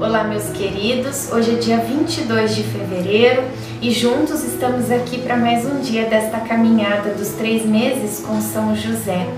Olá, 0.00 0.24
meus 0.24 0.48
queridos. 0.48 1.30
Hoje 1.30 1.56
é 1.56 1.58
dia 1.58 1.76
22 1.76 2.56
de 2.56 2.62
fevereiro 2.62 3.42
e 3.82 3.90
juntos 3.90 4.42
estamos 4.42 4.90
aqui 4.90 5.18
para 5.18 5.36
mais 5.36 5.66
um 5.66 5.78
dia 5.80 6.06
desta 6.06 6.40
caminhada 6.40 7.10
dos 7.10 7.28
três 7.32 7.66
meses 7.66 8.24
com 8.24 8.40
São 8.40 8.74
José. 8.74 9.28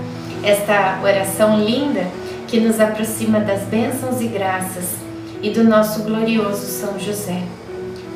Esta 0.41 1.01
oração 1.03 1.59
linda 1.59 2.07
que 2.47 2.61
nos 2.61 2.79
aproxima 2.79 3.41
das 3.41 3.63
bênçãos 3.63 4.21
e 4.21 4.27
graças 4.27 4.95
e 5.41 5.49
do 5.49 5.65
nosso 5.65 6.03
glorioso 6.03 6.65
São 6.65 6.97
José. 6.97 7.41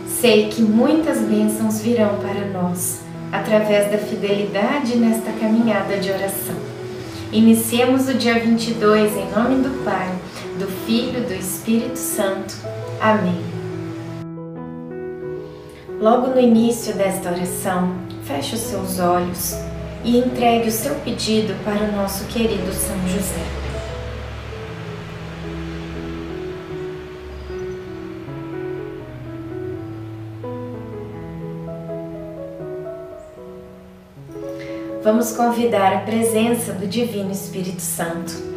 Sei 0.07 0.47
que 0.47 0.61
muitas 0.61 1.19
bênçãos 1.19 1.81
virão 1.81 2.15
para 2.15 2.47
nós 2.47 3.01
através 3.29 3.91
da 3.91 3.97
fidelidade 3.97 4.95
nesta 4.95 5.33
caminhada 5.33 5.97
de 5.97 6.09
oração. 6.09 6.55
Iniciemos 7.29 8.07
o 8.07 8.13
dia 8.13 8.39
22 8.39 9.17
em 9.17 9.29
nome 9.31 9.61
do 9.61 9.83
Pai 9.83 10.07
do 10.57 10.67
Filho, 10.85 11.23
do 11.23 11.33
Espírito 11.33 11.97
Santo. 11.97 12.55
Amém. 12.99 13.39
Logo 15.99 16.27
no 16.27 16.39
início 16.39 16.95
desta 16.95 17.31
oração, 17.31 17.95
feche 18.23 18.55
os 18.55 18.61
seus 18.61 18.99
olhos 18.99 19.55
e 20.03 20.17
entregue 20.17 20.69
o 20.69 20.71
seu 20.71 20.95
pedido 20.95 21.53
para 21.63 21.83
o 21.83 21.91
nosso 21.91 22.25
querido 22.25 22.71
São 22.73 22.97
José. 23.07 23.45
Vamos 35.03 35.31
convidar 35.31 35.93
a 35.93 35.99
presença 35.99 36.73
do 36.73 36.85
Divino 36.85 37.31
Espírito 37.31 37.81
Santo 37.81 38.56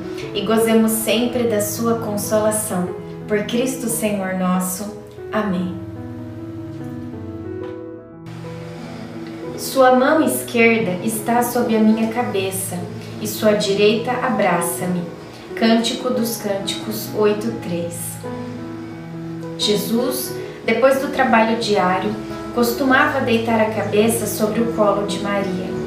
e 0.33 0.41
gozemos 0.41 0.91
sempre 0.91 1.43
da 1.43 1.61
sua 1.61 1.99
consolação. 1.99 2.89
Por 3.27 3.43
Cristo 3.43 3.87
Senhor 3.87 4.35
nosso. 4.35 4.97
Amém. 5.31 5.75
Sua 9.57 9.95
mão 9.95 10.21
esquerda 10.21 11.05
está 11.05 11.43
sob 11.43 11.75
a 11.75 11.79
minha 11.79 12.11
cabeça 12.11 12.77
e 13.21 13.27
sua 13.27 13.53
direita 13.53 14.11
abraça-me. 14.11 15.03
Cântico 15.55 16.09
dos 16.09 16.37
Cânticos 16.37 17.09
8:3. 17.15 17.93
Jesus, 19.57 20.33
depois 20.65 20.99
do 20.99 21.09
trabalho 21.09 21.57
diário, 21.57 22.11
costumava 22.55 23.21
deitar 23.21 23.61
a 23.61 23.69
cabeça 23.69 24.25
sobre 24.25 24.61
o 24.61 24.73
colo 24.73 25.05
de 25.05 25.19
Maria. 25.19 25.80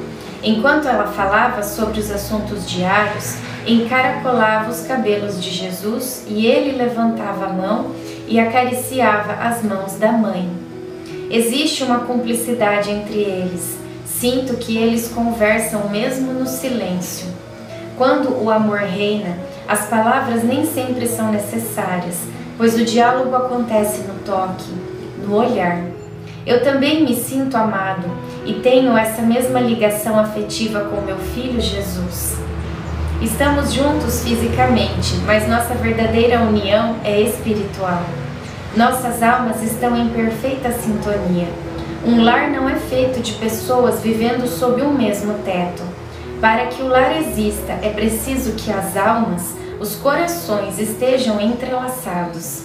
Enquanto 0.45 0.87
ela 0.87 1.07
falava 1.07 1.63
sobre 1.63 1.99
os 1.99 2.11
assuntos 2.11 2.69
diários, 2.69 3.35
encaracolava 3.65 4.69
os 4.69 4.81
cabelos 4.81 5.43
de 5.43 5.49
Jesus 5.49 6.23
e 6.27 6.45
ele 6.45 6.77
levantava 6.77 7.47
a 7.47 7.49
mão 7.49 7.95
e 8.27 8.39
acariciava 8.39 9.33
as 9.33 9.63
mãos 9.63 9.95
da 9.95 10.11
mãe. 10.11 10.47
Existe 11.31 11.83
uma 11.83 12.01
cumplicidade 12.01 12.91
entre 12.91 13.17
eles. 13.17 13.75
Sinto 14.05 14.55
que 14.57 14.77
eles 14.77 15.07
conversam 15.07 15.89
mesmo 15.89 16.31
no 16.31 16.45
silêncio. 16.45 17.25
Quando 17.97 18.39
o 18.39 18.51
amor 18.51 18.81
reina, 18.81 19.39
as 19.67 19.87
palavras 19.87 20.43
nem 20.43 20.63
sempre 20.63 21.07
são 21.07 21.31
necessárias, 21.31 22.19
pois 22.55 22.75
o 22.75 22.85
diálogo 22.85 23.35
acontece 23.35 24.01
no 24.01 24.13
toque, 24.23 24.71
no 25.25 25.37
olhar. 25.37 25.81
Eu 26.45 26.63
também 26.63 27.03
me 27.03 27.15
sinto 27.15 27.57
amado 27.57 28.05
e 28.45 28.53
tenho 28.53 28.95
essa 28.97 29.21
mesma 29.21 29.59
ligação 29.59 30.19
afetiva 30.19 30.81
com 30.81 31.01
meu 31.01 31.17
filho 31.17 31.59
Jesus. 31.59 32.37
Estamos 33.21 33.73
juntos 33.73 34.23
fisicamente, 34.23 35.15
mas 35.25 35.47
nossa 35.47 35.73
verdadeira 35.73 36.41
união 36.41 36.97
é 37.03 37.21
espiritual. 37.21 38.03
Nossas 38.75 39.23
almas 39.23 39.63
estão 39.63 39.97
em 39.97 40.09
perfeita 40.09 40.71
sintonia. 40.71 41.47
Um 42.05 42.23
lar 42.23 42.51
não 42.51 42.69
é 42.69 42.75
feito 42.75 43.19
de 43.21 43.31
pessoas 43.33 44.01
vivendo 44.01 44.47
sob 44.47 44.81
um 44.81 44.93
mesmo 44.93 45.33
teto. 45.45 45.81
Para 46.39 46.67
que 46.67 46.83
o 46.83 46.87
lar 46.87 47.17
exista, 47.17 47.71
é 47.81 47.89
preciso 47.89 48.51
que 48.51 48.71
as 48.71 48.95
almas, 48.95 49.55
os 49.79 49.95
corações 49.95 50.77
estejam 50.77 51.41
entrelaçados. 51.41 52.63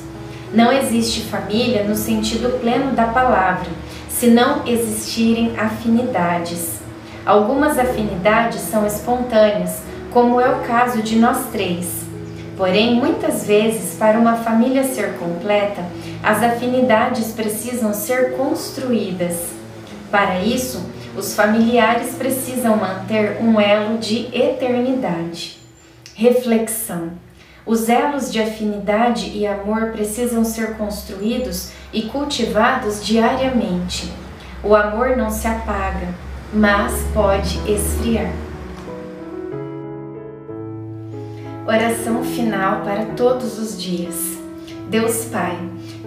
Não 0.53 0.73
existe 0.73 1.23
família 1.23 1.85
no 1.85 1.95
sentido 1.95 2.61
pleno 2.61 2.93
da 2.93 3.07
palavra, 3.07 3.71
se 4.21 4.27
não 4.27 4.67
existirem 4.67 5.59
afinidades. 5.59 6.79
Algumas 7.25 7.79
afinidades 7.79 8.61
são 8.61 8.87
espontâneas, 8.87 9.81
como 10.13 10.39
é 10.39 10.47
o 10.51 10.61
caso 10.61 11.03
de 11.03 11.17
nós 11.17 11.47
três. 11.51 12.03
Porém, 12.55 12.97
muitas 12.97 13.47
vezes, 13.47 13.97
para 13.97 14.19
uma 14.19 14.37
família 14.37 14.85
ser 14.85 15.15
completa, 15.15 15.83
as 16.23 16.43
afinidades 16.43 17.33
precisam 17.33 17.95
ser 17.95 18.37
construídas. 18.37 19.39
Para 20.11 20.41
isso, 20.41 20.85
os 21.17 21.35
familiares 21.35 22.15
precisam 22.15 22.77
manter 22.77 23.39
um 23.41 23.59
elo 23.59 23.97
de 23.97 24.29
eternidade. 24.37 25.57
Reflexão: 26.15 27.13
os 27.67 27.89
elos 27.89 28.33
de 28.33 28.41
afinidade 28.41 29.31
e 29.31 29.47
amor 29.47 29.93
precisam 29.93 30.45
ser 30.45 30.77
construídos 30.77 31.73
e 31.93 32.03
cultivados 32.03 33.05
diariamente. 33.05 34.11
O 34.63 34.75
amor 34.75 35.17
não 35.17 35.31
se 35.31 35.47
apaga, 35.47 36.09
mas 36.53 36.93
pode 37.15 37.59
esfriar. 37.71 38.33
Oração 41.67 42.25
final 42.25 42.83
para 42.83 43.07
todos 43.17 43.59
os 43.59 43.81
dias. 43.81 44.39
Deus 44.89 45.27
Pai, 45.27 45.57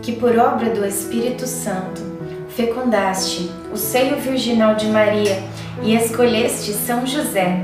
que 0.02 0.12
por 0.12 0.38
obra 0.38 0.72
do 0.72 0.86
Espírito 0.86 1.47
Santo 1.47 2.02
fecundaste 2.50 3.50
o 3.72 3.78
seio 3.78 4.18
virginal 4.18 4.75
de 4.75 4.88
Maria 4.88 5.42
e 5.81 5.96
escolheste 5.96 6.74
São 6.74 7.08
José 7.08 7.63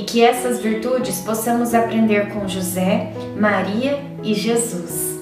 e 0.00 0.04
que 0.04 0.24
essas 0.24 0.58
virtudes 0.60 1.20
possamos 1.20 1.74
aprender 1.74 2.30
com 2.30 2.48
José, 2.48 3.12
Maria 3.38 4.00
e 4.22 4.32
Jesus. 4.32 5.20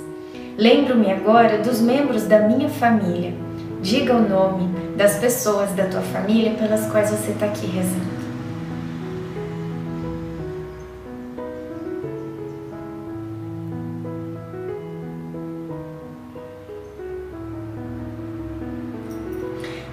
Lembro-me 0.56 1.10
agora 1.10 1.58
dos 1.58 1.80
membros 1.80 2.22
da 2.22 2.38
minha 2.38 2.69
família. 2.69 3.34
Diga 3.82 4.14
o 4.14 4.28
nome 4.28 4.69
das 4.96 5.16
pessoas 5.16 5.72
da 5.72 5.86
tua 5.86 6.00
família 6.00 6.54
pelas 6.54 6.86
quais 6.92 7.10
você 7.10 7.32
está 7.32 7.46
aqui 7.46 7.66
rezando. 7.66 8.19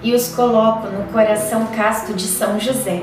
e 0.06 0.14
os 0.14 0.28
coloco 0.28 0.86
no 0.86 1.02
coração 1.12 1.66
casto 1.74 2.14
de 2.14 2.28
São 2.28 2.60
José, 2.60 3.02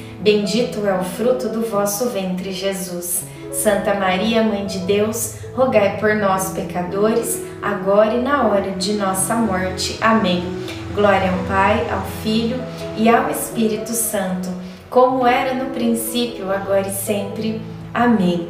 bendito 0.21 0.85
é 0.85 0.93
o 0.93 1.03
fruto 1.03 1.49
do 1.49 1.61
vosso 1.61 2.09
ventre, 2.09 2.51
Jesus. 2.51 3.23
Santa 3.51 3.93
Maria, 3.93 4.43
Mãe 4.43 4.65
de 4.65 4.79
Deus, 4.79 5.35
rogai 5.53 5.97
por 5.99 6.15
nós, 6.15 6.53
pecadores, 6.53 7.41
agora 7.61 8.13
e 8.13 8.21
na 8.21 8.47
hora 8.47 8.71
de 8.71 8.93
nossa 8.93 9.35
morte. 9.35 9.97
Amém. 10.01 10.43
Glória 10.95 11.31
ao 11.31 11.37
Pai, 11.45 11.87
ao 11.91 12.01
Filho 12.23 12.57
e 12.97 13.09
ao 13.09 13.29
Espírito 13.29 13.91
Santo, 13.91 14.49
como 14.89 15.25
era 15.25 15.53
no 15.53 15.71
princípio, 15.71 16.51
agora 16.51 16.87
e 16.87 16.93
sempre. 16.93 17.61
Amém. 17.93 18.49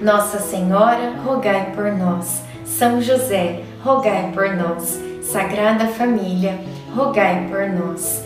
Nossa 0.00 0.38
Senhora, 0.38 1.14
rogai 1.24 1.72
por 1.74 1.92
nós. 1.92 2.42
São 2.64 3.00
José, 3.00 3.62
rogai 3.82 4.30
por 4.32 4.54
nós. 4.54 5.00
Sagrada 5.22 5.86
Família, 5.86 6.58
rogai 6.94 7.46
por 7.48 7.68
nós. 7.68 8.25